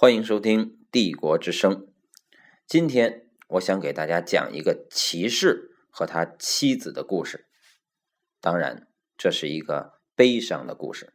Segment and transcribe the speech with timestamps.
[0.00, 1.74] 欢迎收听《帝国之声》。
[2.68, 7.48] 今天我想给大家讲一个骑士和他妻子的故事。
[8.40, 11.12] 当然，这是一个悲伤的故事，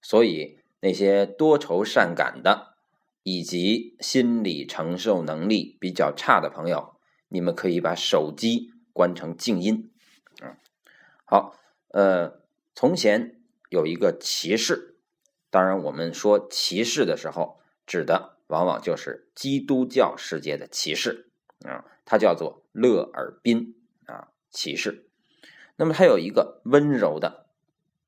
[0.00, 2.76] 所以那些多愁善感的
[3.24, 6.94] 以及心理承受能力比较差的朋友，
[7.26, 9.90] 你们可以把手机关成静音。
[10.40, 10.56] 嗯，
[11.24, 11.56] 好，
[11.88, 12.40] 呃，
[12.72, 14.94] 从前有一个骑士，
[15.50, 17.60] 当然我们说骑士的时候。
[17.92, 21.28] 指的往往就是基督教世界的骑士
[21.60, 23.74] 啊，他叫做勒尔宾
[24.06, 25.10] 啊，骑士。
[25.76, 27.44] 那么他有一个温柔的、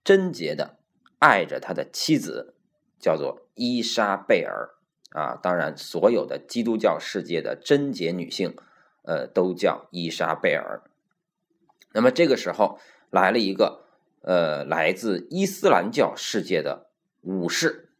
[0.03, 0.79] 贞洁的
[1.19, 2.55] 爱着他的妻子，
[2.99, 4.71] 叫做伊莎贝尔
[5.11, 5.37] 啊。
[5.37, 8.57] 当然，所有的基督教世界的贞洁女性，
[9.03, 10.83] 呃，都叫伊莎贝尔。
[11.93, 12.81] 那么这个时候
[13.11, 13.85] 来了一个
[14.23, 16.87] 呃，来自伊斯兰教世界的
[17.21, 17.91] 武士。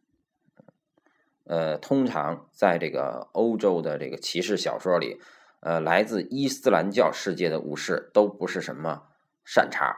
[1.45, 5.21] 呃，通常在这个欧洲的这个骑士小说里，
[5.59, 9.03] 呃，来自伊斯兰教世界的武士都不是什么
[9.43, 9.95] 善茬。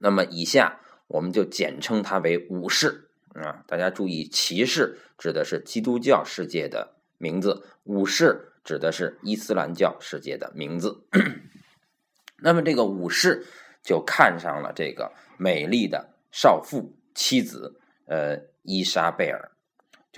[0.00, 3.62] 那么以下我们就简称他为武士啊。
[3.66, 11.04] 大家注意，骑士指的是基督教世界的名字，武士指的是伊斯兰教世界的名字。
[12.40, 13.46] 那么这个武士
[13.82, 19.52] 就看上了这个美丽的少妇妻子，呃，伊莎贝尔。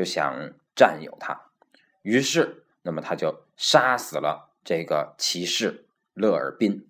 [0.01, 1.51] 就想占有他，
[2.01, 5.85] 于是，那么他就杀死了这个骑士
[6.15, 6.89] 勒尔宾，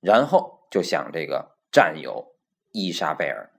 [0.00, 2.34] 然后就想这个占有
[2.72, 3.50] 伊莎贝尔。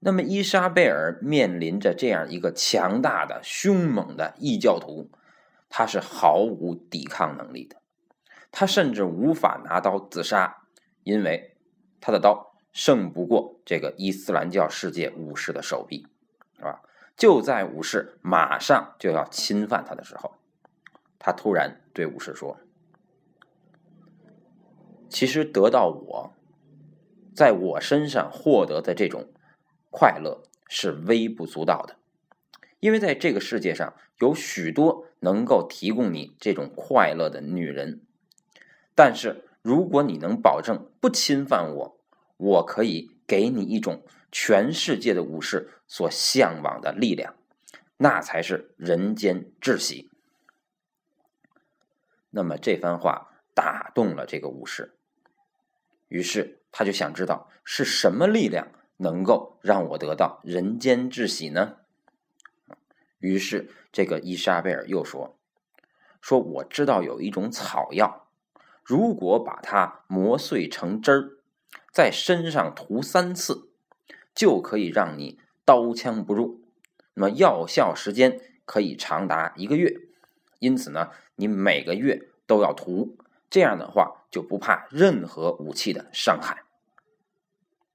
[0.00, 5.08] 那么伊莎贝尔面临着这样一个强大的、凶猛的异教徒，
[5.68, 7.80] 他是毫无抵抗能力的，
[8.50, 10.64] 他甚至无法拿刀自杀，
[11.04, 11.56] 因为
[12.00, 12.48] 他的刀。
[12.72, 16.04] 胜不过这个伊斯兰教世界武士的手臂，
[16.56, 16.82] 是吧？
[17.16, 20.34] 就在武士马上就要侵犯他的时候，
[21.20, 22.58] 他突然对武士说
[25.08, 26.32] ：“其实得到我，
[27.32, 29.28] 在我身上获得的这种
[29.88, 31.94] 快乐是微不足道的，
[32.80, 38.00] 因为在这个世界上有许多能够提供你这种快乐的女人，
[38.96, 41.96] 但是如果你能保证不侵犯我。”
[42.42, 44.02] 我可以给你一种
[44.32, 47.36] 全世界的武士所向往的力量，
[47.96, 50.10] 那才是人间至喜。
[52.30, 54.96] 那么这番话打动了这个武士，
[56.08, 61.76] 于是他就想知道是什么力量能够让我得到人间至喜呢？
[63.20, 65.38] 于是这个伊莎贝尔又说
[66.20, 68.26] ：“说我知道有一种草药，
[68.82, 71.30] 如果把它磨碎成汁儿。”
[71.90, 73.68] 在身上涂三次，
[74.34, 76.62] 就可以让你刀枪不入。
[77.14, 79.94] 那么药效时间可以长达一个月，
[80.58, 83.16] 因此呢，你每个月都要涂。
[83.50, 86.62] 这样的话，就不怕任何武器的伤害。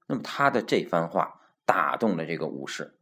[0.06, 2.94] 那么他的这番话打动了这个武士，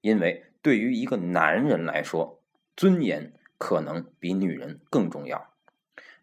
[0.00, 2.42] 因为对于一个男人来说，
[2.76, 5.54] 尊严可能比女人更重要，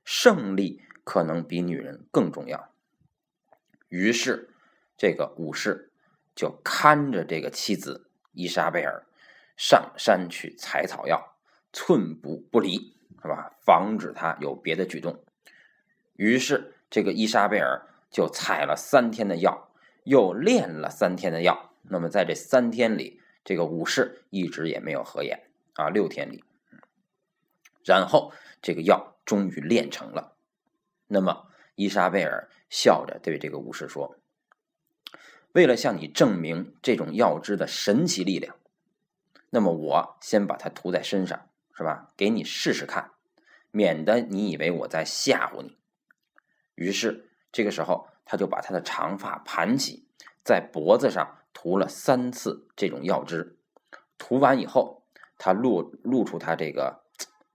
[0.03, 2.70] 胜利可能比女人更重要。
[3.91, 4.49] 于是，
[4.97, 5.91] 这个武士
[6.33, 9.05] 就看着这个妻子伊莎贝尔
[9.57, 11.35] 上山去采草药，
[11.73, 13.51] 寸步不离，是吧？
[13.59, 15.21] 防止他有别的举动。
[16.15, 19.69] 于是，这个伊莎贝尔就采了三天的药，
[20.05, 21.73] 又练了三天的药。
[21.81, 25.89] 那么，在这三天里，这个武士一直也没有合眼啊。
[25.89, 26.45] 六天里，
[27.83, 28.31] 然后
[28.61, 30.37] 这个药终于练成了。
[31.07, 32.49] 那么，伊莎贝尔。
[32.73, 34.15] 笑着对这个武士说
[35.51, 38.55] ：“为了向你证明这种药汁的神奇力量，
[39.49, 42.07] 那么我先把它涂在身上，是吧？
[42.15, 43.11] 给你试试看，
[43.71, 45.77] 免得你以为我在吓唬你。”
[46.75, 50.07] 于是这个时候，他就把他的长发盘起，
[50.45, 53.57] 在脖子上涂了三次这种药汁。
[54.17, 55.03] 涂完以后，
[55.37, 57.03] 他露露出他这个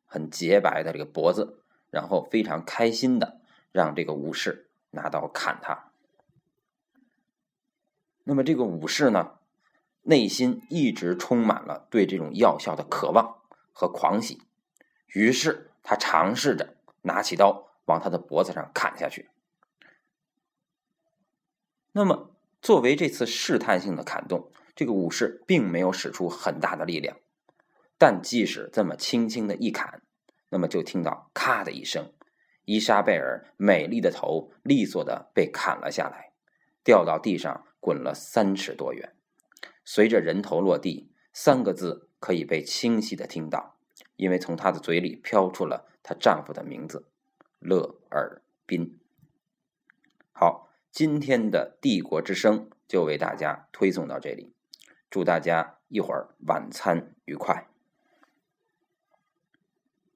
[0.05, 3.41] 很洁白的这个脖子，然后非常开心的
[3.77, 4.65] 让这个武士。
[4.93, 5.91] 拿刀砍他。
[8.25, 9.39] 那么这个武士呢，
[10.01, 13.43] 内心一直充满了对这种药效的渴望
[13.73, 14.41] 和狂喜，
[15.09, 19.29] 于是他尝试着拿起刀往他的脖子上砍下去。
[21.93, 22.31] 那么
[22.63, 27.19] 作为这次试探性的砍动，这个武士并没有使出很大的力量，
[27.99, 30.01] 但即使这么轻轻的一砍，
[30.49, 32.15] 那么就听到“咔”的一声。
[32.67, 36.33] 伊莎贝尔美丽的头利索的被砍了下来，
[36.83, 39.15] 掉到地上滚了三尺多远，
[39.85, 43.77] 随着人头落地，三个字可以被清晰的听到，
[44.17, 47.07] 因为从她的嘴里飘出了她丈夫的名字——
[47.61, 48.99] 勒尔宾。
[50.33, 54.53] 好，今天的帝国之声就为大家推送到这里，
[55.09, 57.69] 祝大家一会儿晚餐愉快。